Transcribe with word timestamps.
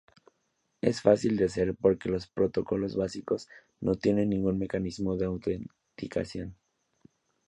Es 0.81 0.99
fácil 1.03 1.37
de 1.37 1.45
hacer 1.45 1.75
porque 1.79 2.09
los 2.09 2.25
protocolos 2.25 2.95
básicos 2.95 3.47
no 3.79 3.93
tienen 3.93 4.29
ningún 4.31 4.57
mecanismo 4.57 5.15
de 5.15 5.25
autenticación. 5.25 6.55